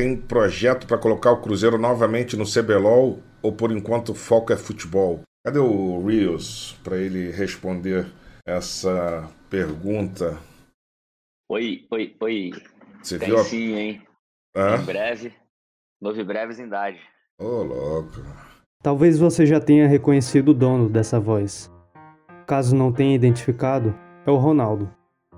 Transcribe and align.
tem 0.00 0.16
projeto 0.16 0.86
para 0.86 0.96
colocar 0.96 1.30
o 1.30 1.42
Cruzeiro 1.42 1.76
novamente 1.76 2.34
no 2.34 2.46
CBLOL 2.46 3.18
ou 3.42 3.52
por 3.52 3.70
enquanto 3.70 4.12
o 4.12 4.14
foco 4.14 4.50
é 4.50 4.56
futebol? 4.56 5.20
Cadê 5.44 5.58
o 5.58 6.02
Rios 6.06 6.74
para 6.82 6.96
ele 6.96 7.30
responder 7.30 8.06
essa 8.46 9.30
pergunta? 9.50 10.38
Oi, 11.50 11.86
oi, 11.90 12.16
oi. 12.18 12.50
Você 13.02 13.18
Tem 13.18 13.28
viu? 13.28 13.38
a- 13.38 13.44
sim, 13.44 13.74
hein? 13.74 14.02
Hã? 14.56 14.76
Em 14.76 14.84
breve. 14.86 15.34
Novo 16.00 16.18
em 16.18 16.24
brevezindade. 16.24 16.98
Ô, 17.38 17.62
louco. 17.62 18.22
Talvez 18.82 19.18
você 19.18 19.44
já 19.44 19.60
tenha 19.60 19.86
reconhecido 19.86 20.48
o 20.52 20.54
dono 20.54 20.88
dessa 20.88 21.20
voz. 21.20 21.70
Caso 22.46 22.74
não 22.74 22.90
tenha 22.90 23.14
identificado, 23.14 23.94
é 24.26 24.30
o 24.30 24.36
Ronaldo, 24.36 24.90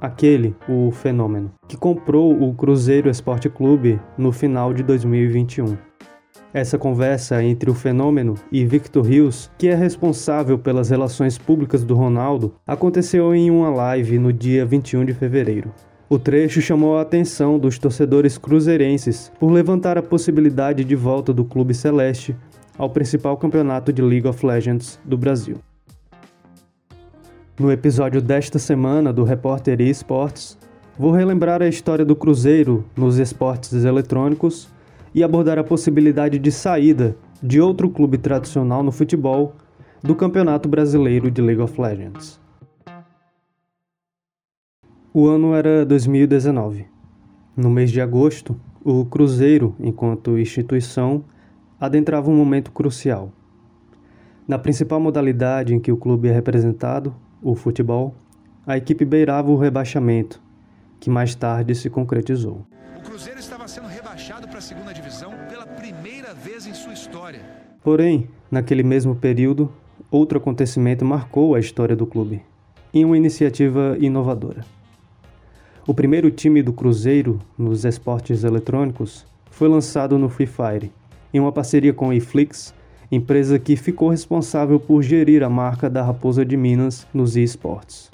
aquele, 0.03 0.53
o 0.69 0.91
fenômeno, 0.91 1.53
que 1.69 1.77
comprou 1.77 2.43
o 2.43 2.53
Cruzeiro 2.53 3.09
Esporte 3.09 3.49
Clube 3.49 4.01
no 4.19 4.33
final 4.33 4.75
de 4.75 4.83
2021. 4.83 5.79
Essa 6.53 6.77
conversa 6.77 7.43
entre 7.43 7.71
o 7.71 7.75
fenômeno 7.75 8.35
e 8.51 8.65
Victor 8.67 9.07
Rios, 9.07 9.49
que 9.57 9.69
é 9.69 9.75
responsável 9.77 10.59
pelas 10.59 10.91
relações 10.91 11.39
públicas 11.39 11.85
do 11.85 11.95
Ronaldo, 11.95 12.53
aconteceu 12.67 13.33
em 13.33 13.49
uma 13.49 13.71
live 13.71 14.19
no 14.19 14.33
dia 14.33 14.67
21 14.67 15.05
de 15.05 15.15
fevereiro. 15.15 15.73
O 16.11 16.19
trecho 16.19 16.61
chamou 16.61 16.99
a 16.99 17.03
atenção 17.03 17.59
dos 17.59 17.79
torcedores 17.79 18.37
cruzeirenses 18.37 19.33
por 19.39 19.51
levantar 19.51 19.97
a 19.97 20.03
possibilidade 20.03 20.85
de 20.85 20.97
volta 20.97 21.33
do 21.33 21.45
Clube 21.45 21.73
Celeste 21.75 22.37
ao 22.77 22.91
principal 22.91 23.37
campeonato 23.37 23.93
de 23.93 24.03
League 24.03 24.27
of 24.27 24.45
Legends 24.45 25.01
do 25.05 25.17
Brasil. 25.17 25.57
No 27.63 27.71
episódio 27.71 28.21
desta 28.21 28.59
semana 28.59 29.13
do 29.13 29.23
Repórter 29.23 29.81
eSports, 29.81 30.59
vou 30.99 31.13
relembrar 31.13 31.63
a 31.63 31.69
história 31.69 32.05
do 32.05 32.17
Cruzeiro 32.17 32.85
nos 32.97 33.19
esportes 33.19 33.85
eletrônicos 33.85 34.69
e 35.15 35.23
abordar 35.23 35.61
a 35.61 35.63
possibilidade 35.63 36.41
de 36.41 36.51
saída 36.51 37.17
de 37.41 37.61
outro 37.61 37.89
clube 37.89 38.19
tradicional 38.19 38.83
no 38.83 38.91
futebol 38.91 39.55
do 40.03 40.17
Campeonato 40.17 40.69
Brasileiro 40.69 41.31
de 41.31 41.41
League 41.41 41.63
of 41.63 41.81
Legends. 41.81 42.41
O 45.15 45.29
ano 45.29 45.55
era 45.55 45.87
2019. 45.87 46.87
No 47.57 47.71
mês 47.71 47.93
de 47.93 48.01
agosto, 48.01 48.61
o 48.85 49.05
Cruzeiro, 49.05 49.77
enquanto 49.79 50.37
instituição, 50.37 51.25
adentrava 51.79 52.29
um 52.29 52.35
momento 52.35 52.73
crucial. 52.73 53.31
Na 54.49 54.59
principal 54.59 54.99
modalidade 54.99 55.73
em 55.73 55.79
que 55.79 55.93
o 55.93 55.97
clube 55.97 56.27
é 56.27 56.33
representado, 56.33 57.15
o 57.43 57.55
futebol, 57.55 58.15
a 58.67 58.77
equipe 58.77 59.05
beirava 59.05 59.51
o 59.51 59.57
rebaixamento, 59.57 60.41
que 61.01 61.11
mais 61.11 61.35
tarde 61.35 61.75
se 61.75 61.91
concretizou. 61.91 62.65
O 62.97 63.01
Cruzeiro 63.01 63.41
estava 63.41 63.67
sendo 63.67 63.89
rebaixado 63.89 64.47
para 64.47 64.59
a 64.59 64.63
segunda 64.63 64.93
divisão 64.93 65.33
pela 65.49 65.67
primeira 65.67 66.33
vez 66.33 66.67
em 66.67 66.73
sua 66.73 66.93
história. 66.93 67.41
Porém, 67.83 68.29
naquele 68.49 68.85
mesmo 68.85 69.17
período, 69.17 69.73
outro 70.11 70.39
acontecimento 70.39 71.05
marcou 71.05 71.55
a 71.55 71.61
história 71.61 71.97
do 71.97 72.07
clube, 72.07 72.43
em 72.95 73.05
uma 73.05 73.17
iniciativa 73.17 73.97
inovadora. 73.99 74.65
O 75.85 75.93
primeiro 75.93 76.31
time 76.31 76.63
do 76.63 76.73
Cruzeiro 76.73 77.41
nos 77.59 77.85
esportes 77.85 78.45
eletrônicos 78.45 79.27
foi 79.51 79.69
lançado 79.69 80.17
no 80.17 80.29
Free 80.29 80.47
Fire, 80.47 80.93
em 81.35 81.41
uma 81.41 81.51
parceria 81.51 81.93
com 81.93 82.11
a 82.11 82.15
eFlix, 82.15 82.73
empresa 83.15 83.59
que 83.59 83.77
ficou 83.77 84.09
responsável 84.09 84.81
por 84.81 85.03
gerir 85.03 85.43
a 85.43 85.51
marca 85.51 85.91
da 85.91 86.03
Raposa 86.03 86.47
de 86.47 86.57
Minas 86.57 87.07
nos 87.13 87.37
esportes. 87.37 88.11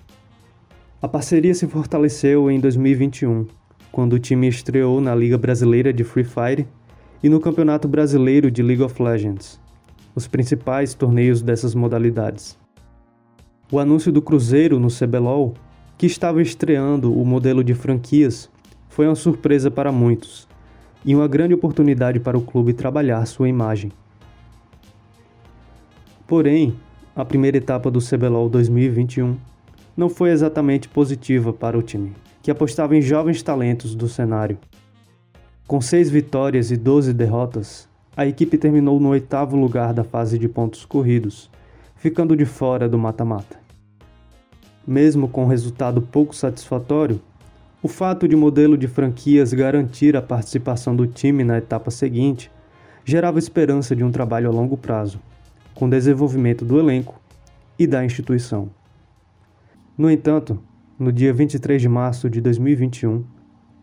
A 1.00 1.06
parceria 1.06 1.54
se 1.54 1.68
fortaleceu 1.68 2.50
em 2.50 2.58
2021, 2.58 3.46
quando 3.92 4.14
o 4.14 4.18
time 4.18 4.48
estreou 4.48 5.00
na 5.00 5.14
Liga 5.14 5.38
Brasileira 5.38 5.92
de 5.92 6.02
Free 6.02 6.24
Fire 6.24 6.66
e 7.22 7.28
no 7.28 7.38
Campeonato 7.38 7.86
Brasileiro 7.86 8.50
de 8.50 8.60
League 8.60 8.82
of 8.82 9.00
Legends, 9.00 9.60
os 10.16 10.26
principais 10.26 10.94
torneios 10.94 11.42
dessas 11.42 11.76
modalidades. 11.76 12.58
O 13.70 13.78
anúncio 13.78 14.10
do 14.10 14.20
Cruzeiro 14.20 14.80
no 14.80 14.88
CBLOL, 14.88 15.54
que 15.96 16.06
estava 16.06 16.42
estreando 16.42 17.16
o 17.16 17.24
modelo 17.24 17.62
de 17.62 17.72
franquias, 17.72 18.50
foi 18.88 19.06
uma 19.06 19.14
surpresa 19.14 19.70
para 19.70 19.92
muitos 19.92 20.48
e 21.04 21.14
uma 21.14 21.28
grande 21.28 21.54
oportunidade 21.54 22.18
para 22.18 22.36
o 22.36 22.42
clube 22.42 22.72
trabalhar 22.72 23.24
sua 23.26 23.48
imagem. 23.48 23.92
Porém, 26.28 26.76
a 27.16 27.24
primeira 27.24 27.56
etapa 27.56 27.90
do 27.90 28.00
CBLOL 28.00 28.50
2021 28.50 29.34
não 29.96 30.10
foi 30.10 30.28
exatamente 30.28 30.86
positiva 30.86 31.54
para 31.54 31.78
o 31.78 31.80
time, 31.80 32.12
que 32.42 32.50
apostava 32.50 32.94
em 32.94 33.00
jovens 33.00 33.42
talentos 33.42 33.94
do 33.94 34.06
cenário. 34.06 34.58
Com 35.66 35.80
seis 35.80 36.10
vitórias 36.10 36.70
e 36.70 36.76
12 36.76 37.14
derrotas, 37.14 37.88
a 38.14 38.26
equipe 38.26 38.58
terminou 38.58 39.00
no 39.00 39.08
oitavo 39.08 39.56
lugar 39.56 39.94
da 39.94 40.04
fase 40.04 40.38
de 40.38 40.46
pontos 40.50 40.84
corridos, 40.84 41.50
ficando 41.96 42.36
de 42.36 42.44
fora 42.44 42.86
do 42.90 42.98
mata-mata. 42.98 43.58
Mesmo 44.86 45.28
com 45.28 45.46
resultado 45.46 46.02
pouco 46.02 46.36
satisfatório, 46.36 47.22
o 47.82 47.88
fato 47.88 48.28
de 48.28 48.34
o 48.34 48.38
modelo 48.38 48.76
de 48.76 48.86
franquias 48.86 49.54
garantir 49.54 50.14
a 50.14 50.20
participação 50.20 50.94
do 50.94 51.06
time 51.06 51.42
na 51.42 51.56
etapa 51.56 51.90
seguinte 51.90 52.50
gerava 53.02 53.38
esperança 53.38 53.96
de 53.96 54.04
um 54.04 54.10
trabalho 54.10 54.50
a 54.50 54.52
longo 54.52 54.76
prazo, 54.76 55.18
com 55.78 55.88
desenvolvimento 55.88 56.64
do 56.64 56.76
elenco 56.76 57.20
e 57.78 57.86
da 57.86 58.04
instituição. 58.04 58.68
No 59.96 60.10
entanto, 60.10 60.58
no 60.98 61.12
dia 61.12 61.32
23 61.32 61.80
de 61.80 61.88
março 61.88 62.28
de 62.28 62.40
2021, 62.40 63.22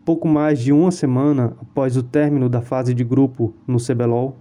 pouco 0.04 0.28
mais 0.28 0.58
de 0.58 0.74
uma 0.74 0.90
semana 0.90 1.56
após 1.58 1.96
o 1.96 2.02
término 2.02 2.50
da 2.50 2.60
fase 2.60 2.92
de 2.92 3.02
grupo 3.02 3.54
no 3.66 3.78
CBLOL, 3.78 4.36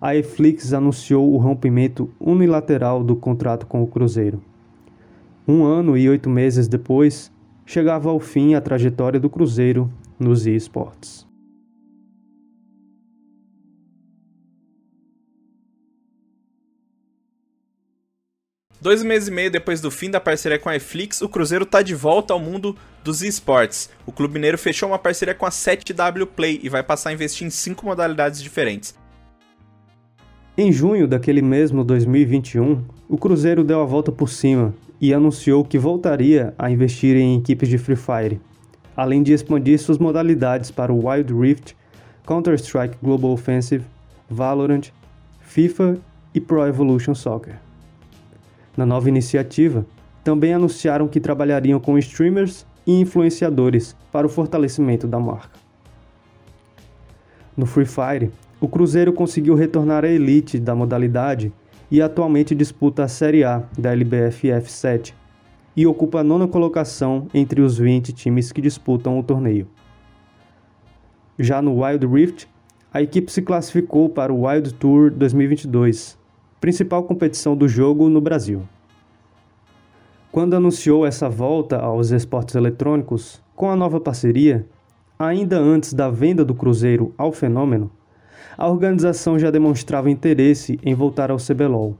a 0.00 0.14
Eflix 0.14 0.72
anunciou 0.72 1.32
o 1.32 1.38
rompimento 1.38 2.08
unilateral 2.20 3.02
do 3.02 3.16
contrato 3.16 3.66
com 3.66 3.82
o 3.82 3.86
Cruzeiro. 3.88 4.40
Um 5.48 5.64
ano 5.64 5.98
e 5.98 6.08
oito 6.08 6.30
meses 6.30 6.68
depois, 6.68 7.32
chegava 7.64 8.10
ao 8.10 8.20
fim 8.20 8.54
a 8.54 8.60
trajetória 8.60 9.18
do 9.18 9.28
Cruzeiro 9.28 9.90
nos 10.20 10.46
esportes. 10.46 11.25
Dois 18.80 19.02
meses 19.02 19.28
e 19.28 19.30
meio 19.30 19.50
depois 19.50 19.80
do 19.80 19.90
fim 19.90 20.10
da 20.10 20.20
parceria 20.20 20.58
com 20.58 20.68
a 20.68 20.72
Netflix, 20.72 21.22
o 21.22 21.28
Cruzeiro 21.28 21.64
tá 21.64 21.80
de 21.80 21.94
volta 21.94 22.34
ao 22.34 22.40
mundo 22.40 22.76
dos 23.02 23.22
esportes. 23.22 23.88
O 24.04 24.12
Clube 24.12 24.34
Mineiro 24.34 24.58
fechou 24.58 24.90
uma 24.90 24.98
parceria 24.98 25.34
com 25.34 25.46
a 25.46 25.50
7W 25.50 26.26
Play 26.26 26.60
e 26.62 26.68
vai 26.68 26.82
passar 26.82 27.10
a 27.10 27.12
investir 27.12 27.46
em 27.46 27.50
cinco 27.50 27.86
modalidades 27.86 28.42
diferentes. 28.42 28.94
Em 30.58 30.70
junho 30.70 31.08
daquele 31.08 31.40
mesmo 31.40 31.82
2021, 31.84 32.84
o 33.08 33.16
Cruzeiro 33.16 33.64
deu 33.64 33.80
a 33.80 33.84
volta 33.84 34.12
por 34.12 34.28
cima 34.28 34.74
e 35.00 35.12
anunciou 35.12 35.64
que 35.64 35.78
voltaria 35.78 36.54
a 36.58 36.70
investir 36.70 37.16
em 37.16 37.38
equipes 37.38 37.68
de 37.68 37.78
Free 37.78 37.96
Fire, 37.96 38.40
além 38.94 39.22
de 39.22 39.32
expandir 39.32 39.78
suas 39.78 39.98
modalidades 39.98 40.70
para 40.70 40.92
o 40.92 41.06
Wild 41.06 41.32
Rift, 41.32 41.74
Counter-Strike 42.26 42.96
Global 43.02 43.30
Offensive, 43.32 43.84
Valorant, 44.28 44.88
FIFA 45.40 45.98
e 46.34 46.40
Pro 46.40 46.66
Evolution 46.66 47.14
Soccer. 47.14 47.65
Na 48.76 48.84
nova 48.84 49.08
iniciativa, 49.08 49.86
também 50.22 50.52
anunciaram 50.52 51.08
que 51.08 51.20
trabalhariam 51.20 51.80
com 51.80 51.96
streamers 51.98 52.66
e 52.86 53.00
influenciadores 53.00 53.96
para 54.12 54.26
o 54.26 54.30
fortalecimento 54.30 55.06
da 55.06 55.18
marca. 55.18 55.58
No 57.56 57.64
Free 57.64 57.86
Fire, 57.86 58.30
o 58.60 58.68
Cruzeiro 58.68 59.12
conseguiu 59.12 59.54
retornar 59.54 60.04
à 60.04 60.08
elite 60.08 60.58
da 60.58 60.74
modalidade 60.74 61.52
e 61.90 62.02
atualmente 62.02 62.54
disputa 62.54 63.04
a 63.04 63.08
Série 63.08 63.44
A 63.44 63.62
da 63.78 63.92
LBFF 63.92 64.70
7 64.70 65.14
e 65.76 65.86
ocupa 65.86 66.20
a 66.20 66.24
nona 66.24 66.48
colocação 66.48 67.28
entre 67.32 67.60
os 67.60 67.78
20 67.78 68.12
times 68.12 68.50
que 68.50 68.60
disputam 68.60 69.18
o 69.18 69.22
torneio. 69.22 69.68
Já 71.38 71.60
no 71.60 71.82
Wild 71.82 72.06
Rift, 72.06 72.48
a 72.92 73.02
equipe 73.02 73.30
se 73.30 73.42
classificou 73.42 74.08
para 74.08 74.32
o 74.32 74.46
Wild 74.46 74.72
Tour 74.74 75.10
2022, 75.10 76.18
principal 76.60 77.02
competição 77.04 77.56
do 77.56 77.68
jogo 77.68 78.08
no 78.08 78.20
Brasil. 78.20 78.62
Quando 80.32 80.54
anunciou 80.54 81.06
essa 81.06 81.28
volta 81.28 81.78
aos 81.78 82.10
esportes 82.10 82.54
eletrônicos 82.54 83.40
com 83.54 83.70
a 83.70 83.76
nova 83.76 84.00
parceria, 84.00 84.66
ainda 85.18 85.58
antes 85.58 85.94
da 85.94 86.10
venda 86.10 86.44
do 86.44 86.54
Cruzeiro 86.54 87.14
ao 87.16 87.32
Fenômeno, 87.32 87.90
a 88.56 88.68
organização 88.68 89.38
já 89.38 89.50
demonstrava 89.50 90.10
interesse 90.10 90.78
em 90.82 90.94
voltar 90.94 91.30
ao 91.30 91.38
CBLOL. 91.38 91.96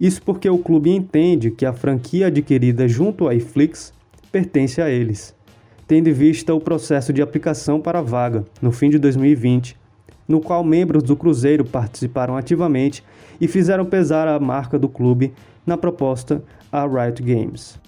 Isso 0.00 0.22
porque 0.22 0.48
o 0.48 0.58
clube 0.58 0.90
entende 0.90 1.50
que 1.50 1.64
a 1.64 1.72
franquia 1.72 2.26
adquirida 2.26 2.88
junto 2.88 3.28
à 3.28 3.34
iFlix 3.34 3.92
pertence 4.30 4.80
a 4.80 4.90
eles, 4.90 5.34
tendo 5.86 6.08
em 6.08 6.12
vista 6.12 6.54
o 6.54 6.60
processo 6.60 7.12
de 7.12 7.22
aplicação 7.22 7.80
para 7.80 8.00
a 8.00 8.02
vaga 8.02 8.44
no 8.60 8.72
fim 8.72 8.90
de 8.90 8.98
2020, 8.98 9.78
no 10.26 10.40
qual 10.40 10.62
membros 10.64 11.02
do 11.02 11.16
Cruzeiro 11.16 11.64
participaram 11.64 12.36
ativamente 12.36 13.04
e 13.40 13.48
fizeram 13.48 13.84
pesar 13.84 14.28
a 14.28 14.38
marca 14.38 14.78
do 14.78 14.88
clube 14.88 15.32
na 15.66 15.76
proposta 15.76 16.42
à 16.70 16.86
Riot 16.86 17.22
Games. 17.22 17.80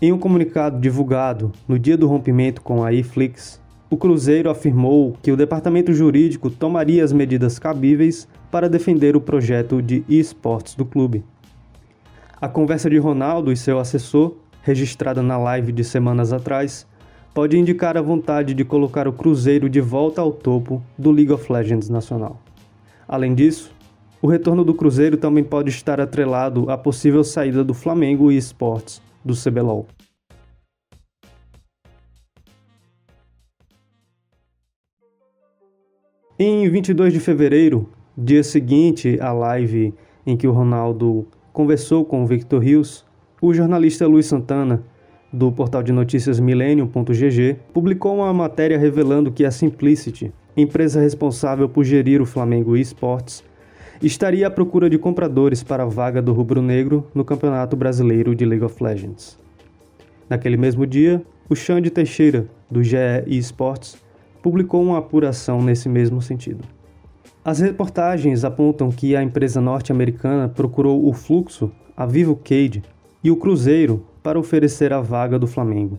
Em 0.00 0.12
um 0.12 0.18
comunicado 0.18 0.80
divulgado 0.80 1.52
no 1.66 1.78
dia 1.78 1.96
do 1.96 2.06
rompimento 2.06 2.60
com 2.60 2.82
a 2.84 2.92
iFlix, 2.92 3.62
o 3.88 3.96
Cruzeiro 3.96 4.50
afirmou 4.50 5.16
que 5.22 5.30
o 5.30 5.36
departamento 5.36 5.92
jurídico 5.92 6.50
tomaria 6.50 7.04
as 7.04 7.12
medidas 7.12 7.58
cabíveis 7.58 8.26
para 8.50 8.68
defender 8.68 9.16
o 9.16 9.20
projeto 9.20 9.80
de 9.80 10.04
esportes 10.08 10.74
do 10.74 10.84
clube. 10.84 11.24
A 12.40 12.48
conversa 12.48 12.90
de 12.90 12.98
Ronaldo 12.98 13.52
e 13.52 13.56
seu 13.56 13.78
assessor, 13.78 14.36
registrada 14.62 15.22
na 15.22 15.38
live 15.38 15.72
de 15.72 15.84
semanas 15.84 16.32
atrás, 16.32 16.86
pode 17.34 17.58
indicar 17.58 17.96
a 17.96 18.00
vontade 18.00 18.54
de 18.54 18.64
colocar 18.64 19.08
o 19.08 19.12
Cruzeiro 19.12 19.68
de 19.68 19.80
volta 19.80 20.20
ao 20.20 20.30
topo 20.30 20.80
do 20.96 21.10
League 21.10 21.32
of 21.32 21.52
Legends 21.52 21.88
nacional. 21.88 22.40
Além 23.08 23.34
disso, 23.34 23.74
o 24.22 24.28
retorno 24.28 24.64
do 24.64 24.72
Cruzeiro 24.72 25.16
também 25.16 25.42
pode 25.42 25.68
estar 25.68 26.00
atrelado 26.00 26.70
à 26.70 26.78
possível 26.78 27.24
saída 27.24 27.64
do 27.64 27.74
Flamengo 27.74 28.30
e 28.30 28.36
Esportes 28.36 29.02
do 29.24 29.34
CBLOL. 29.34 29.88
Em 36.38 36.68
22 36.68 37.12
de 37.12 37.20
fevereiro, 37.20 37.88
dia 38.16 38.44
seguinte 38.44 39.18
à 39.20 39.32
live 39.32 39.92
em 40.24 40.36
que 40.36 40.46
o 40.46 40.52
Ronaldo 40.52 41.26
conversou 41.52 42.04
com 42.04 42.22
o 42.22 42.26
Victor 42.26 42.62
Rios, 42.62 43.04
o 43.42 43.52
jornalista 43.52 44.06
Luiz 44.06 44.26
Santana 44.26 44.82
do 45.34 45.50
portal 45.50 45.82
de 45.82 45.92
notícias 45.92 46.38
Millennium.gg, 46.38 47.56
publicou 47.72 48.14
uma 48.14 48.32
matéria 48.32 48.78
revelando 48.78 49.32
que 49.32 49.44
a 49.44 49.50
Simplicity, 49.50 50.32
empresa 50.56 51.00
responsável 51.00 51.68
por 51.68 51.82
gerir 51.82 52.22
o 52.22 52.26
Flamengo 52.26 52.76
eSports, 52.76 53.42
estaria 54.00 54.46
à 54.46 54.50
procura 54.50 54.88
de 54.88 54.96
compradores 54.96 55.62
para 55.62 55.82
a 55.82 55.86
vaga 55.86 56.22
do 56.22 56.32
rubro-negro 56.32 57.06
no 57.12 57.24
Campeonato 57.24 57.76
Brasileiro 57.76 58.34
de 58.34 58.44
League 58.44 58.64
of 58.64 58.80
Legends. 58.82 59.36
Naquele 60.30 60.56
mesmo 60.56 60.86
dia, 60.86 61.20
o 61.48 61.56
Xande 61.56 61.90
Teixeira, 61.90 62.46
do 62.70 62.82
GE 62.82 62.96
eSports, 63.26 63.96
publicou 64.40 64.82
uma 64.82 64.98
apuração 64.98 65.60
nesse 65.60 65.88
mesmo 65.88 66.22
sentido. 66.22 66.64
As 67.44 67.58
reportagens 67.58 68.44
apontam 68.44 68.90
que 68.90 69.16
a 69.16 69.22
empresa 69.22 69.60
norte-americana 69.60 70.48
procurou 70.48 71.08
o 71.08 71.12
Fluxo, 71.12 71.72
a 71.96 72.06
Vivo 72.06 72.36
Cade 72.36 72.82
e 73.22 73.30
o 73.30 73.36
Cruzeiro 73.36 74.04
para 74.24 74.38
oferecer 74.38 74.90
a 74.90 75.02
vaga 75.02 75.38
do 75.38 75.46
Flamengo, 75.46 75.98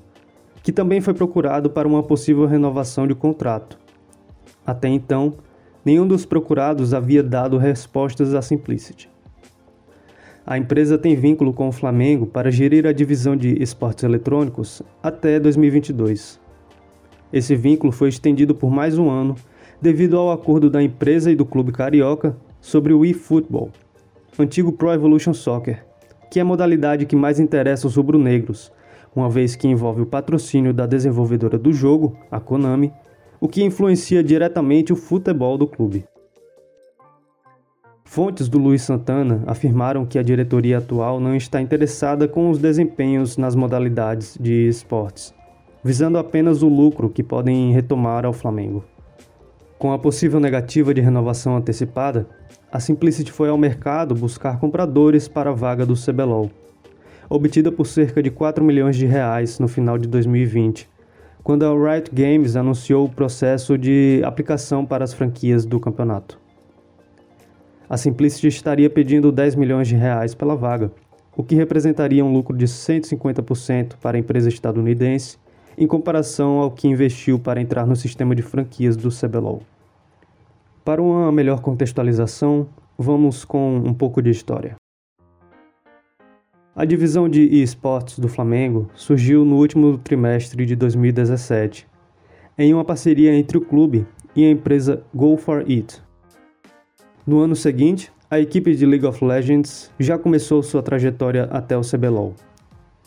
que 0.63 0.71
também 0.71 0.99
foi 0.99 1.13
procurado 1.13 1.69
para 1.69 1.87
uma 1.87 2.01
possível 2.01 2.47
renovação 2.47 3.05
de 3.05 3.13
contrato. 3.13 3.77
Até 4.65 4.87
então, 4.89 5.35
nenhum 5.85 6.07
dos 6.07 6.25
procurados 6.25 6.91
havia 6.91 7.21
dado 7.21 7.55
respostas 7.59 8.33
à 8.33 8.41
Simplicity. 8.41 9.11
A 10.43 10.57
empresa 10.57 10.97
tem 10.97 11.15
vínculo 11.15 11.53
com 11.53 11.67
o 11.67 11.71
Flamengo 11.71 12.25
para 12.25 12.49
gerir 12.49 12.87
a 12.87 12.91
divisão 12.91 13.37
de 13.37 13.61
esportes 13.61 14.03
eletrônicos 14.03 14.81
até 15.03 15.39
2022. 15.39 16.39
Esse 17.31 17.55
vínculo 17.55 17.93
foi 17.93 18.09
estendido 18.09 18.55
por 18.55 18.71
mais 18.71 18.97
um 18.97 19.07
ano 19.07 19.35
devido 19.79 20.17
ao 20.17 20.31
acordo 20.31 20.67
da 20.67 20.81
empresa 20.81 21.31
e 21.31 21.35
do 21.35 21.45
clube 21.45 21.71
carioca 21.71 22.35
sobre 22.59 22.91
o 22.91 23.05
eFootball, 23.05 23.69
antigo 24.39 24.71
Pro 24.71 24.91
Evolution 24.91 25.33
Soccer, 25.33 25.85
que 26.29 26.39
é 26.39 26.41
a 26.41 26.45
modalidade 26.45 27.05
que 27.05 27.15
mais 27.15 27.39
interessa 27.39 27.87
os 27.87 27.95
rubro-negros, 27.95 28.71
uma 29.15 29.29
vez 29.29 29.55
que 29.55 29.67
envolve 29.67 30.01
o 30.01 30.05
patrocínio 30.05 30.73
da 30.73 30.85
desenvolvedora 30.85 31.57
do 31.57 31.71
jogo, 31.71 32.17
a 32.29 32.39
Konami, 32.39 32.91
o 33.39 33.47
que 33.47 33.63
influencia 33.63 34.23
diretamente 34.23 34.91
o 34.91 34.95
futebol 34.95 35.57
do 35.57 35.67
clube. 35.67 36.05
Fontes 38.03 38.47
do 38.47 38.57
Luiz 38.57 38.83
Santana 38.83 39.43
afirmaram 39.47 40.05
que 40.05 40.19
a 40.19 40.23
diretoria 40.23 40.77
atual 40.77 41.19
não 41.19 41.35
está 41.35 41.59
interessada 41.59 42.27
com 42.27 42.49
os 42.49 42.59
desempenhos 42.59 43.35
nas 43.35 43.55
modalidades 43.55 44.37
de 44.39 44.67
esportes, 44.67 45.33
visando 45.83 46.17
apenas 46.17 46.61
o 46.61 46.67
lucro 46.69 47.09
que 47.09 47.23
podem 47.23 47.71
retomar 47.73 48.25
ao 48.25 48.31
Flamengo. 48.31 48.83
Com 49.77 49.91
a 49.91 49.99
possível 49.99 50.39
negativa 50.39 50.93
de 50.93 51.01
renovação 51.01 51.57
antecipada, 51.57 52.25
a 52.71 52.79
Simplicity 52.79 53.29
foi 53.29 53.49
ao 53.49 53.57
mercado 53.57 54.15
buscar 54.15 54.57
compradores 54.57 55.27
para 55.27 55.49
a 55.49 55.53
vaga 55.53 55.85
do 55.85 55.95
CBLOL, 55.95 56.49
obtida 57.29 57.71
por 57.71 57.85
cerca 57.85 58.23
de 58.23 58.31
4 58.31 58.63
milhões 58.63 58.95
de 58.95 59.05
reais 59.05 59.59
no 59.59 59.67
final 59.67 59.97
de 59.97 60.07
2020, 60.07 60.89
quando 61.43 61.65
a 61.65 61.71
Riot 61.71 62.09
Games 62.13 62.55
anunciou 62.55 63.05
o 63.05 63.09
processo 63.09 63.77
de 63.77 64.21
aplicação 64.23 64.85
para 64.85 65.03
as 65.03 65.13
franquias 65.13 65.65
do 65.65 65.77
campeonato. 65.77 66.39
A 67.89 67.97
Simplicity 67.97 68.47
estaria 68.47 68.89
pedindo 68.89 69.29
10 69.29 69.55
milhões 69.55 69.89
de 69.89 69.95
reais 69.95 70.33
pela 70.33 70.55
vaga, 70.55 70.89
o 71.35 71.43
que 71.43 71.53
representaria 71.53 72.23
um 72.23 72.31
lucro 72.31 72.55
de 72.55 72.65
150% 72.65 73.95
para 74.01 74.15
a 74.15 74.19
empresa 74.19 74.47
estadunidense, 74.47 75.37
em 75.77 75.87
comparação 75.87 76.59
ao 76.59 76.71
que 76.71 76.87
investiu 76.87 77.39
para 77.39 77.61
entrar 77.61 77.85
no 77.85 77.95
sistema 77.95 78.35
de 78.35 78.41
franquias 78.41 78.95
do 78.95 79.09
CBLOL. 79.09 79.61
Para 80.83 81.01
uma 81.01 81.31
melhor 81.31 81.61
contextualização, 81.61 82.67
vamos 82.97 83.43
com 83.43 83.77
um 83.77 83.93
pouco 83.93 84.21
de 84.21 84.29
história. 84.29 84.75
A 86.75 86.83
divisão 86.83 87.29
de 87.29 87.41
esportes 87.61 88.19
do 88.19 88.27
Flamengo 88.27 88.89
surgiu 88.95 89.45
no 89.45 89.55
último 89.55 89.97
trimestre 89.97 90.65
de 90.65 90.75
2017, 90.75 91.87
em 92.57 92.73
uma 92.73 92.83
parceria 92.83 93.33
entre 93.33 93.57
o 93.57 93.61
clube 93.61 94.05
e 94.35 94.45
a 94.45 94.51
empresa 94.51 95.01
Go 95.13 95.37
for 95.37 95.59
It. 95.67 96.01
No 97.25 97.39
ano 97.39 97.55
seguinte, 97.55 98.11
a 98.29 98.39
equipe 98.39 98.75
de 98.75 98.85
League 98.85 99.05
of 99.05 99.23
Legends 99.23 99.89
já 99.97 100.17
começou 100.17 100.61
sua 100.61 100.83
trajetória 100.83 101.45
até 101.45 101.77
o 101.77 101.81
CBLOL, 101.81 102.33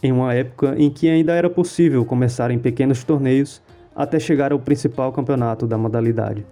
em 0.02 0.12
uma 0.12 0.32
época 0.34 0.74
em 0.78 0.90
que 0.90 1.08
ainda 1.08 1.32
era 1.32 1.50
possível 1.50 2.04
começar 2.04 2.50
em 2.50 2.58
pequenos 2.58 3.02
torneios 3.04 3.62
até 3.94 4.18
chegar 4.18 4.52
ao 4.52 4.58
principal 4.60 5.12
campeonato 5.12 5.66
da 5.66 5.76
modalidade. 5.76 6.46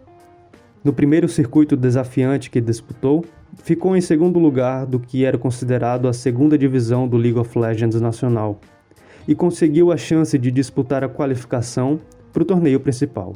No 0.82 0.92
primeiro 0.92 1.28
circuito 1.28 1.76
desafiante 1.76 2.50
que 2.50 2.60
disputou, 2.60 3.24
ficou 3.56 3.96
em 3.96 4.00
segundo 4.00 4.38
lugar 4.38 4.86
do 4.86 4.98
que 4.98 5.24
era 5.24 5.38
considerado 5.38 6.08
a 6.08 6.12
segunda 6.12 6.56
divisão 6.58 7.08
do 7.08 7.16
League 7.16 7.38
of 7.38 7.58
Legends 7.58 8.00
nacional 8.00 8.60
e 9.26 9.34
conseguiu 9.34 9.90
a 9.90 9.96
chance 9.96 10.38
de 10.38 10.50
disputar 10.50 11.02
a 11.02 11.08
qualificação 11.08 12.00
para 12.32 12.42
o 12.42 12.46
torneio 12.46 12.78
principal. 12.78 13.34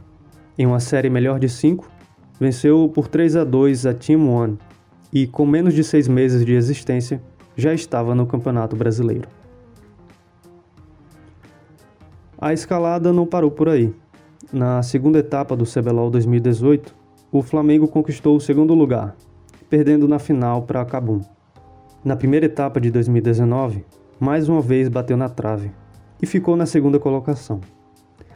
Em 0.58 0.66
uma 0.66 0.80
série 0.80 1.10
melhor 1.10 1.38
de 1.38 1.48
cinco, 1.48 1.90
venceu 2.38 2.90
por 2.94 3.08
3 3.08 3.36
a 3.36 3.44
2 3.44 3.86
a 3.86 3.94
Team 3.94 4.28
One 4.28 4.58
e, 5.12 5.26
com 5.26 5.46
menos 5.46 5.74
de 5.74 5.82
seis 5.82 6.06
meses 6.06 6.44
de 6.44 6.54
existência, 6.54 7.20
já 7.56 7.74
estava 7.74 8.14
no 8.14 8.26
Campeonato 8.26 8.76
Brasileiro. 8.76 9.39
A 12.42 12.54
escalada 12.54 13.12
não 13.12 13.26
parou 13.26 13.50
por 13.50 13.68
aí. 13.68 13.92
Na 14.50 14.82
segunda 14.82 15.18
etapa 15.18 15.54
do 15.54 15.66
CBLOL 15.66 16.10
2018, 16.10 16.96
o 17.30 17.42
Flamengo 17.42 17.86
conquistou 17.86 18.34
o 18.34 18.40
segundo 18.40 18.72
lugar, 18.72 19.14
perdendo 19.68 20.08
na 20.08 20.18
final 20.18 20.62
para 20.62 20.82
Cabum. 20.86 21.20
Na 22.02 22.16
primeira 22.16 22.46
etapa 22.46 22.80
de 22.80 22.90
2019, 22.90 23.84
mais 24.18 24.48
uma 24.48 24.62
vez 24.62 24.88
bateu 24.88 25.18
na 25.18 25.28
trave 25.28 25.70
e 26.22 26.24
ficou 26.24 26.56
na 26.56 26.64
segunda 26.64 26.98
colocação. 26.98 27.60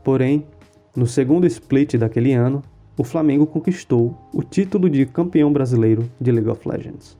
Porém, 0.04 0.46
no 0.94 1.06
segundo 1.06 1.46
split 1.46 1.94
daquele 1.94 2.34
ano, 2.34 2.60
o 2.98 3.04
Flamengo 3.04 3.46
conquistou 3.46 4.14
o 4.34 4.42
título 4.42 4.90
de 4.90 5.06
campeão 5.06 5.50
brasileiro 5.50 6.10
de 6.20 6.30
League 6.30 6.50
of 6.50 6.68
Legends. 6.68 7.16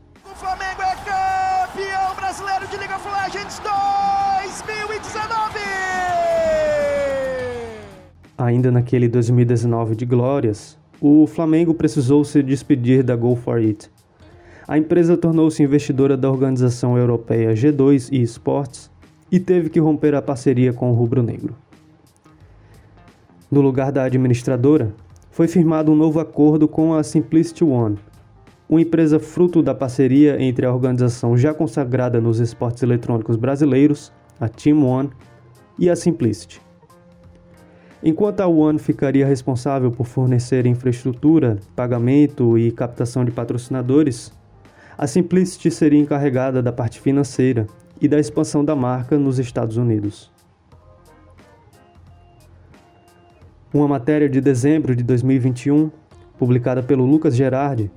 Ainda 8.37 8.71
naquele 8.71 9.09
2019 9.09 9.95
de 9.95 10.05
glórias, 10.05 10.76
o 11.00 11.25
Flamengo 11.25 11.73
precisou 11.73 12.25
se 12.25 12.43
despedir 12.43 13.05
da 13.05 13.14
Go 13.14 13.37
For 13.37 13.59
It. 13.59 13.88
A 14.67 14.76
empresa 14.76 15.17
tornou-se 15.17 15.62
investidora 15.62 16.17
da 16.17 16.29
organização 16.29 16.99
europeia 16.99 17.55
G2 17.55 18.12
Esports 18.12 18.91
e 19.31 19.38
teve 19.38 19.71
que 19.71 19.79
romper 19.79 20.17
a 20.17 20.23
parceria 20.23 20.73
com 20.73 20.91
o 20.91 20.95
Rubro 20.95 21.23
Negro. 21.23 21.55
No 23.49 23.61
lugar 23.61 23.93
da 23.93 24.03
administradora, 24.03 24.93
foi 25.31 25.47
firmado 25.47 25.93
um 25.93 25.97
novo 25.97 26.19
acordo 26.19 26.67
com 26.67 26.93
a 26.93 27.05
Simplicity 27.05 27.62
One, 27.62 27.99
uma 28.69 28.81
empresa 28.81 29.21
fruto 29.21 29.62
da 29.62 29.75
parceria 29.75 30.43
entre 30.43 30.67
a 30.67 30.73
organização 30.73 31.37
já 31.37 31.55
consagrada 31.55 32.21
nos 32.21 32.41
esportes 32.41 32.83
eletrônicos 32.83 33.37
brasileiros, 33.37 34.12
a 34.41 34.49
Team 34.49 34.85
One, 34.85 35.11
e 35.79 35.88
a 35.88 35.95
Simplicity. 35.95 36.63
Enquanto 38.07 38.41
a 38.41 38.47
One 38.47 38.79
ficaria 38.79 39.27
responsável 39.27 39.91
por 39.91 40.05
fornecer 40.05 40.67
infraestrutura, 40.67 41.59
pagamento 41.75 42.59
e 42.59 42.71
captação 42.71 43.25
de 43.25 43.31
patrocinadores, 43.31 44.31
a 44.99 45.07
Simplicity 45.07 45.71
seria 45.71 45.99
encarregada 45.99 46.63
da 46.63 46.71
parte 46.71 47.01
financeira 47.01 47.67
e 47.99 48.07
da 48.07 48.21
expansão 48.21 48.63
da 48.63 48.77
marca 48.77 49.17
nos 49.17 49.39
Estados 49.39 49.79
Unidos. 49.79 50.31
Uma 53.73 53.89
matéria 53.89 54.29
de 54.29 54.39
dezembro 54.39 54.95
de 54.95 55.03
2021, 55.03 55.91
publicada 56.39 56.83
pelo 56.83 57.07
Lucas 57.07 57.35
Gerardi, 57.35 57.91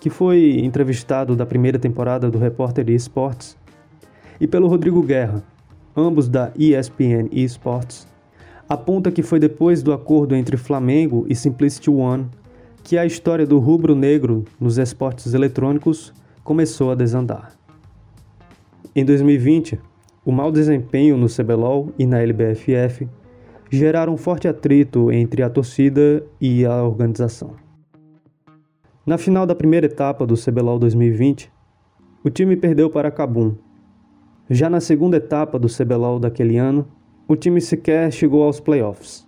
que 0.00 0.10
foi 0.10 0.58
entrevistado 0.64 1.36
da 1.36 1.46
primeira 1.46 1.78
temporada 1.78 2.28
do 2.28 2.38
Repórter 2.38 2.90
Esportes, 2.90 3.56
e 4.40 4.48
pelo 4.48 4.66
Rodrigo 4.66 5.00
Guerra, 5.00 5.44
ambos 5.96 6.28
da 6.28 6.50
ESPN 6.56 7.28
Esports, 7.30 8.12
aponta 8.68 9.10
que 9.10 9.22
foi 9.22 9.38
depois 9.38 9.82
do 9.82 9.92
acordo 9.92 10.34
entre 10.34 10.56
Flamengo 10.56 11.26
e 11.28 11.34
Simplicity 11.34 11.90
One 11.90 12.28
que 12.82 12.98
a 12.98 13.06
história 13.06 13.46
do 13.46 13.58
rubro-negro 13.58 14.44
nos 14.60 14.76
esportes 14.76 15.32
eletrônicos 15.32 16.12
começou 16.42 16.90
a 16.90 16.94
desandar. 16.94 17.52
Em 18.94 19.04
2020, 19.04 19.80
o 20.24 20.30
mau 20.30 20.52
desempenho 20.52 21.16
no 21.16 21.26
CBLOL 21.26 21.92
e 21.98 22.06
na 22.06 22.20
LBFF 22.20 23.08
geraram 23.70 24.14
um 24.14 24.16
forte 24.16 24.46
atrito 24.46 25.10
entre 25.10 25.42
a 25.42 25.50
torcida 25.50 26.22
e 26.40 26.64
a 26.64 26.82
organização. 26.82 27.52
Na 29.06 29.18
final 29.18 29.46
da 29.46 29.54
primeira 29.54 29.86
etapa 29.86 30.26
do 30.26 30.34
CBLOL 30.34 30.78
2020, 30.78 31.50
o 32.22 32.30
time 32.30 32.56
perdeu 32.56 32.88
para 32.88 33.10
Kabum. 33.10 33.54
Já 34.48 34.70
na 34.70 34.80
segunda 34.80 35.16
etapa 35.16 35.58
do 35.58 35.68
CBLOL 35.68 36.18
daquele 36.18 36.56
ano, 36.56 36.86
o 37.26 37.34
time 37.34 37.60
sequer 37.60 38.12
chegou 38.12 38.42
aos 38.42 38.60
playoffs. 38.60 39.26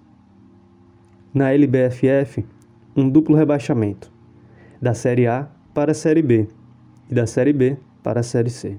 Na 1.32 1.52
LBFF, 1.52 2.44
um 2.94 3.08
duplo 3.08 3.34
rebaixamento, 3.34 4.12
da 4.80 4.92
Série 4.92 5.26
A 5.26 5.48
para 5.72 5.92
a 5.92 5.94
Série 5.94 6.22
B 6.22 6.46
e 7.10 7.14
da 7.14 7.26
Série 7.26 7.52
B 7.52 7.76
para 8.02 8.20
a 8.20 8.22
Série 8.22 8.50
C. 8.50 8.78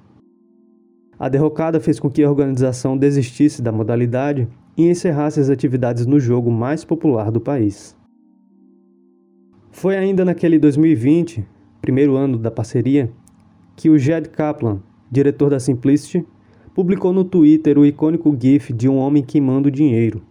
A 1.17 1.29
derrocada 1.29 1.79
fez 1.79 1.99
com 1.99 2.11
que 2.11 2.23
a 2.23 2.29
organização 2.29 2.95
desistisse 2.95 3.59
da 3.61 3.71
modalidade 3.71 4.47
e 4.77 4.87
encerrasse 4.87 5.39
as 5.39 5.49
atividades 5.49 6.05
no 6.05 6.19
jogo 6.19 6.51
mais 6.51 6.85
popular 6.85 7.31
do 7.31 7.41
país. 7.41 7.97
Foi 9.71 9.97
ainda 9.97 10.23
naquele 10.23 10.59
2020, 10.59 11.43
primeiro 11.81 12.15
ano 12.15 12.37
da 12.37 12.51
parceria, 12.51 13.11
que 13.75 13.89
o 13.89 13.97
Jed 13.97 14.29
Kaplan, 14.29 14.79
diretor 15.09 15.49
da 15.49 15.59
Simplicity, 15.59 16.23
publicou 16.77 17.11
no 17.11 17.23
Twitter 17.23 17.75
o 17.79 17.83
icônico 17.87 18.37
GIF 18.39 18.71
de 18.71 18.87
um 18.87 18.97
homem 18.97 19.23
queimando 19.23 19.71
dinheiro, 19.71 20.21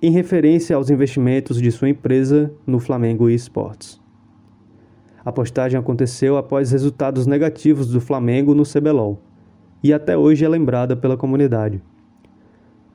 em 0.00 0.12
referência 0.12 0.76
aos 0.76 0.90
investimentos 0.90 1.60
de 1.60 1.72
sua 1.72 1.88
empresa 1.88 2.54
no 2.64 2.78
Flamengo 2.78 3.28
eSports. 3.28 4.00
A 5.24 5.32
postagem 5.32 5.76
aconteceu 5.76 6.36
após 6.36 6.70
resultados 6.70 7.26
negativos 7.26 7.88
do 7.88 8.00
Flamengo 8.00 8.54
no 8.54 8.62
CBLOL 8.62 9.20
e 9.82 9.92
até 9.92 10.16
hoje 10.16 10.44
é 10.44 10.48
lembrada 10.48 10.94
pela 10.94 11.16
comunidade. 11.16 11.82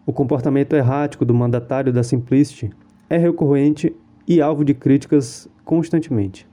O 0.05 0.13
comportamento 0.13 0.71
errático 0.71 1.25
do 1.25 1.33
mandatário 1.33 1.91
da 1.91 2.03
Simplicity 2.03 2.69
é 3.09 3.17
recorrente 3.17 3.93
e 4.25 4.41
alvo 4.41 4.63
de 4.63 4.73
críticas 4.73 5.49
constantemente. 5.65 6.47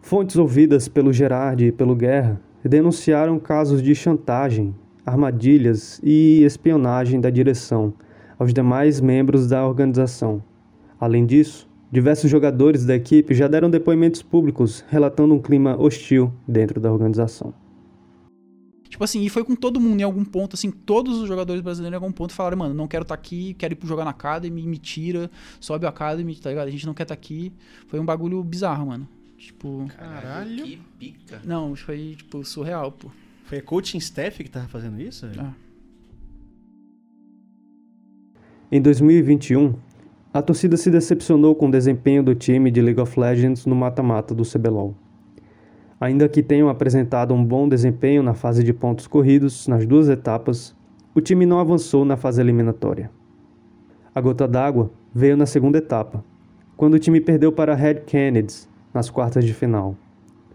Fontes 0.00 0.36
ouvidas 0.36 0.86
pelo 0.86 1.12
Gerard 1.12 1.64
e 1.64 1.72
pelo 1.72 1.96
Guerra 1.96 2.40
denunciaram 2.68 3.38
casos 3.38 3.82
de 3.82 3.94
chantagem, 3.94 4.74
armadilhas 5.04 6.00
e 6.02 6.42
espionagem 6.42 7.20
da 7.20 7.30
direção 7.30 7.94
aos 8.38 8.52
demais 8.52 9.00
membros 9.00 9.46
da 9.46 9.66
organização. 9.66 10.42
Além 11.00 11.24
disso, 11.24 11.68
diversos 11.90 12.30
jogadores 12.30 12.84
da 12.84 12.94
equipe 12.94 13.34
já 13.34 13.48
deram 13.48 13.70
depoimentos 13.70 14.22
públicos 14.22 14.84
relatando 14.88 15.34
um 15.34 15.38
clima 15.38 15.80
hostil 15.80 16.32
dentro 16.46 16.80
da 16.80 16.92
organização. 16.92 17.54
Tipo 18.88 19.04
assim, 19.04 19.22
e 19.22 19.28
foi 19.28 19.44
com 19.44 19.54
todo 19.54 19.80
mundo 19.80 20.00
em 20.00 20.04
algum 20.04 20.24
ponto, 20.24 20.54
assim, 20.54 20.70
todos 20.70 21.18
os 21.18 21.28
jogadores 21.28 21.60
brasileiros 21.60 21.92
em 21.92 22.02
algum 22.02 22.12
ponto 22.12 22.32
falaram, 22.32 22.56
mano, 22.56 22.74
não 22.74 22.86
quero 22.86 23.02
estar 23.02 23.16
tá 23.16 23.20
aqui, 23.20 23.52
quero 23.54 23.74
ir 23.74 23.78
jogar 23.86 24.04
na 24.04 24.10
Academy, 24.10 24.66
me 24.66 24.78
tira, 24.78 25.30
sobe 25.60 25.86
a 25.86 25.88
Academy, 25.88 26.34
tá 26.36 26.50
ligado? 26.50 26.68
A 26.68 26.70
gente 26.70 26.86
não 26.86 26.94
quer 26.94 27.02
estar 27.02 27.14
tá 27.14 27.20
aqui. 27.20 27.52
Foi 27.88 27.98
um 28.00 28.04
bagulho 28.04 28.42
bizarro, 28.42 28.86
mano. 28.86 29.08
Tipo. 29.36 29.86
Caralho. 29.96 30.64
Que 30.64 30.76
pica. 30.98 31.40
Não, 31.44 31.74
foi, 31.76 32.14
tipo, 32.16 32.44
surreal, 32.44 32.92
pô. 32.92 33.10
Foi 33.44 33.58
a 33.58 33.62
coaching 33.62 33.98
staff 33.98 34.42
que 34.42 34.50
tava 34.50 34.66
fazendo 34.66 35.00
isso? 35.00 35.26
Ah. 35.38 35.52
Em 38.72 38.80
2021, 38.80 39.74
a 40.34 40.42
torcida 40.42 40.76
se 40.76 40.90
decepcionou 40.90 41.54
com 41.54 41.68
o 41.68 41.70
desempenho 41.70 42.22
do 42.22 42.34
time 42.34 42.70
de 42.70 42.82
League 42.82 43.00
of 43.00 43.18
Legends 43.18 43.64
no 43.64 43.76
mata-mata 43.76 44.34
do 44.34 44.42
CBLOL. 44.42 44.94
Ainda 46.00 46.28
que 46.28 46.42
tenham 46.42 46.68
apresentado 46.68 47.32
um 47.32 47.44
bom 47.44 47.68
desempenho 47.68 48.22
na 48.22 48.34
fase 48.34 48.64
de 48.64 48.72
pontos 48.72 49.06
corridos 49.06 49.68
nas 49.68 49.86
duas 49.86 50.08
etapas, 50.08 50.74
o 51.14 51.20
time 51.20 51.46
não 51.46 51.60
avançou 51.60 52.04
na 52.04 52.16
fase 52.16 52.40
eliminatória. 52.40 53.10
A 54.14 54.20
gota 54.20 54.48
d'água 54.48 54.90
veio 55.14 55.36
na 55.36 55.46
segunda 55.46 55.78
etapa, 55.78 56.24
quando 56.76 56.94
o 56.94 56.98
time 56.98 57.20
perdeu 57.20 57.52
para 57.52 57.74
Red 57.74 58.00
Kennedys 58.06 58.68
nas 58.96 59.10
quartas 59.10 59.44
de 59.44 59.52
final. 59.52 59.94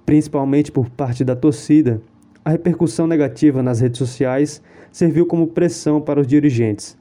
Principalmente 0.06 0.72
por 0.72 0.90
parte 0.90 1.24
da 1.24 1.36
torcida, 1.36 2.02
a 2.44 2.50
repercussão 2.50 3.06
negativa 3.06 3.62
nas 3.62 3.80
redes 3.80 4.00
sociais 4.00 4.62
serviu 4.92 5.28
como 5.28 5.48
pressão 5.48 6.02
para 6.02 6.20
os 6.20 6.28
dirigentes, 6.28 6.98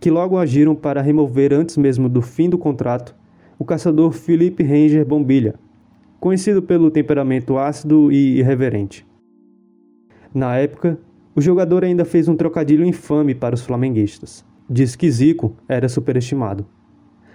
que 0.00 0.08
logo 0.08 0.38
agiram 0.38 0.74
para 0.74 1.02
remover 1.02 1.52
antes 1.52 1.76
mesmo 1.76 2.08
do 2.08 2.22
fim 2.22 2.48
do 2.48 2.56
contrato 2.56 3.14
o 3.58 3.64
caçador 3.64 4.12
Felipe 4.12 4.62
Ranger 4.62 5.04
Bombilha, 5.04 5.54
conhecido 6.20 6.62
pelo 6.62 6.90
temperamento 6.90 7.58
ácido 7.58 8.10
e 8.10 8.38
irreverente. 8.38 9.06
Na 10.32 10.56
época, 10.56 10.98
o 11.34 11.40
jogador 11.40 11.84
ainda 11.84 12.04
fez 12.04 12.28
um 12.28 12.36
trocadilho 12.36 12.84
infame 12.84 13.34
para 13.34 13.54
os 13.54 13.62
flamenguistas. 13.62 14.44
Diz 14.70 14.94
que 14.96 15.10
Zico 15.10 15.54
era 15.68 15.88
superestimado. 15.88 16.64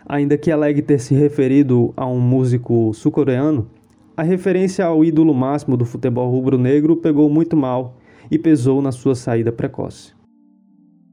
Ainda 0.09 0.39
que 0.39 0.49
alegue 0.49 0.81
ter 0.81 0.97
se 0.97 1.13
referido 1.13 1.93
a 1.95 2.03
um 2.07 2.19
músico 2.19 2.91
sul-coreano, 2.95 3.69
a 4.17 4.23
referência 4.23 4.83
ao 4.83 5.05
ídolo 5.05 5.35
máximo 5.35 5.77
do 5.77 5.85
futebol 5.85 6.31
rubro-negro 6.31 6.97
pegou 6.97 7.29
muito 7.29 7.55
mal 7.55 7.95
e 8.31 8.39
pesou 8.39 8.81
na 8.81 8.91
sua 8.91 9.13
saída 9.13 9.51
precoce. 9.51 10.15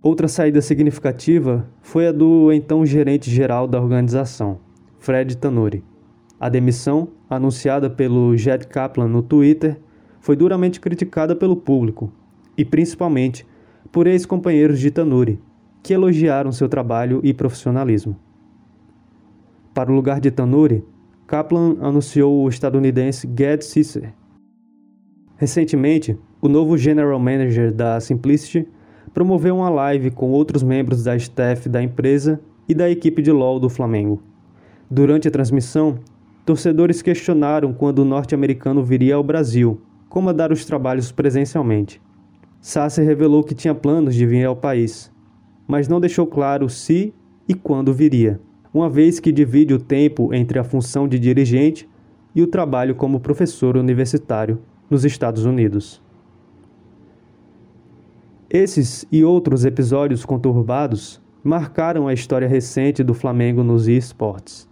Outra 0.03 0.27
saída 0.29 0.63
significativa 0.63 1.69
foi 1.83 2.07
a 2.07 2.13
do 2.13 2.51
então 2.51 2.87
gerente 2.87 3.31
geral 3.31 3.69
da 3.69 3.79
organização, 3.79 4.61
Fred 4.99 5.37
Tanuri. 5.37 5.85
A 6.41 6.49
demissão, 6.49 7.09
anunciada 7.29 7.91
pelo 7.91 8.35
Jed 8.35 8.67
Kaplan 8.67 9.09
no 9.09 9.23
Twitter, 9.23 9.79
foi 10.21 10.37
duramente 10.37 10.81
criticada 10.81 11.37
pelo 11.37 11.57
público 11.57 12.11
e 12.57 12.65
principalmente 12.65 13.47
por 13.93 14.07
ex-companheiros 14.07 14.81
de 14.81 14.91
Tanuri, 14.91 15.39
que 15.83 15.93
elogiaram 15.93 16.51
seu 16.51 16.67
trabalho 16.67 17.21
e 17.23 17.35
profissionalismo. 17.35 18.17
Para 19.77 19.93
o 19.93 19.95
lugar 19.95 20.21
de 20.21 20.31
Tanuri, 20.31 20.83
Kaplan 21.27 21.77
anunciou 21.83 22.43
o 22.43 22.49
estadunidense 22.49 23.27
Gad 23.27 23.61
Sisser. 23.61 24.15
Recentemente, 25.37 26.19
o 26.41 26.49
novo 26.49 26.79
General 26.79 27.19
Manager 27.19 27.71
da 27.75 28.01
Simplicity 28.01 28.67
promoveu 29.13 29.55
uma 29.55 29.69
live 29.69 30.11
com 30.11 30.31
outros 30.31 30.63
membros 30.63 31.05
da 31.05 31.15
staff 31.15 31.69
da 31.69 31.83
empresa 31.83 32.41
e 32.67 32.75
da 32.75 32.89
equipe 32.89 33.21
de 33.21 33.31
LoL 33.31 33.61
do 33.61 33.69
Flamengo. 33.69 34.23
Durante 34.91 35.29
a 35.29 35.31
transmissão, 35.31 35.99
torcedores 36.47 37.03
questionaram 37.03 37.75
quando 37.75 37.99
o 37.99 38.05
norte-americano 38.07 38.83
viria 38.83 39.17
ao 39.17 39.23
Brasil, 39.23 39.79
comandar 40.09 40.51
os 40.53 40.65
trabalhos 40.65 41.13
presencialmente. 41.13 42.01
Sassi 42.63 43.03
revelou 43.03 43.45
que 43.45 43.55
tinha 43.55 43.75
planos 43.75 44.15
de 44.15 44.25
vir 44.25 44.47
ao 44.47 44.57
país, 44.57 45.13
mas 45.69 45.87
não 45.87 46.01
deixou 46.01 46.27
claro 46.27 46.67
se 46.71 47.13
e 47.47 47.53
quando 47.53 47.93
viria, 47.93 48.41
uma 48.77 48.91
vez 48.91 49.19
que 49.19 49.33
divide 49.33 49.73
o 49.73 49.79
tempo 49.79 50.35
entre 50.35 50.59
a 50.59 50.65
função 50.65 51.09
de 51.09 51.19
dirigente 51.19 51.89
e 52.35 52.43
o 52.43 52.47
trabalho 52.47 52.95
como 52.95 53.19
professor 53.19 53.75
universitário 53.75 54.61
nos 54.91 55.03
Estados 55.03 55.47
Unidos. 55.47 56.03
Esses 58.51 59.07
e 59.11 59.25
outros 59.25 59.65
episódios 59.65 60.27
conturbados 60.27 61.23
marcaram 61.43 62.07
a 62.07 62.13
história 62.13 62.47
recente 62.47 63.03
do 63.03 63.15
Flamengo 63.15 63.63
nos 63.63 63.89
esportes. 63.89 64.69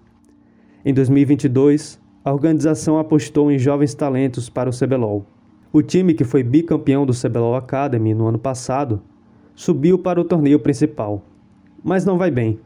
Em 0.84 0.92
2022, 0.92 1.98
a 2.22 2.30
organização 2.30 2.98
apostou 2.98 3.50
em 3.50 3.58
jovens 3.58 3.94
talentos 3.94 4.50
para 4.50 4.68
o 4.68 4.78
CBLOL. 4.78 5.24
O 5.72 5.80
time 5.80 6.12
que 6.12 6.24
foi 6.24 6.42
bicampeão 6.42 7.06
do 7.06 7.14
CBLOL 7.14 7.56
Academy 7.56 8.12
no 8.12 8.26
ano 8.26 8.38
passado 8.38 9.00
subiu 9.54 9.98
para 9.98 10.20
o 10.20 10.24
torneio 10.24 10.60
principal, 10.60 11.24
mas 11.82 12.04
não 12.04 12.18
vai 12.18 12.30
bem. 12.30 12.60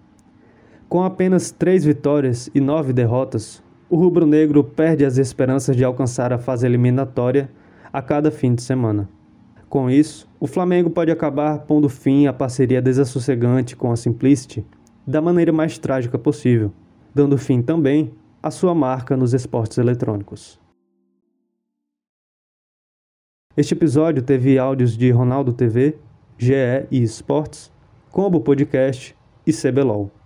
Com 0.88 1.02
apenas 1.02 1.50
três 1.50 1.84
vitórias 1.84 2.50
e 2.54 2.60
nove 2.60 2.92
derrotas, 2.92 3.62
o 3.90 3.96
rubro-negro 3.96 4.64
perde 4.64 5.04
as 5.04 5.18
esperanças 5.18 5.76
de 5.76 5.84
alcançar 5.84 6.32
a 6.32 6.38
fase 6.38 6.66
eliminatória 6.66 7.50
a 7.92 8.00
cada 8.00 8.30
fim 8.30 8.54
de 8.54 8.62
semana. 8.62 9.08
Com 9.68 9.90
isso, 9.90 10.28
o 10.40 10.46
Flamengo 10.46 10.88
pode 10.88 11.10
acabar 11.10 11.58
pondo 11.60 11.88
fim 11.88 12.26
à 12.26 12.32
parceria 12.32 12.80
desassossegante 12.80 13.76
com 13.76 13.92
a 13.92 13.96
Simplicity 13.96 14.64
da 15.06 15.20
maneira 15.20 15.52
mais 15.52 15.76
trágica 15.78 16.18
possível 16.18 16.72
dando 17.18 17.36
fim 17.36 17.60
também 17.60 18.12
à 18.40 18.48
sua 18.48 18.74
marca 18.74 19.16
nos 19.16 19.34
esportes 19.34 19.78
eletrônicos. 19.78 20.60
Este 23.56 23.74
episódio 23.74 24.22
teve 24.22 24.56
áudios 24.56 24.96
de 24.96 25.10
Ronaldo 25.10 25.52
TV, 25.52 25.98
GE 26.36 26.52
e 26.92 27.02
Esportes, 27.02 27.72
Combo 28.12 28.40
Podcast 28.40 29.16
e 29.44 29.52
CBLOL. 29.52 30.17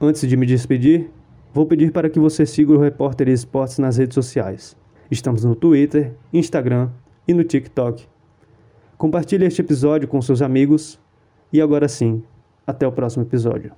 Antes 0.00 0.28
de 0.28 0.36
me 0.36 0.46
despedir, 0.46 1.10
vou 1.52 1.66
pedir 1.66 1.90
para 1.90 2.08
que 2.08 2.20
você 2.20 2.46
siga 2.46 2.72
o 2.72 2.78
Repórter 2.78 3.26
Esportes 3.28 3.80
nas 3.80 3.96
redes 3.96 4.14
sociais. 4.14 4.76
Estamos 5.10 5.42
no 5.42 5.56
Twitter, 5.56 6.14
Instagram 6.32 6.90
e 7.26 7.34
no 7.34 7.42
TikTok. 7.42 8.06
Compartilhe 8.96 9.44
este 9.44 9.60
episódio 9.60 10.06
com 10.06 10.22
seus 10.22 10.40
amigos 10.40 11.00
e 11.52 11.60
agora 11.60 11.88
sim, 11.88 12.22
Até 12.64 12.86
o 12.86 12.92
próximo 12.92 13.24
episódio. 13.24 13.72